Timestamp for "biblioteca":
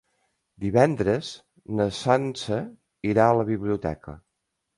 3.53-4.19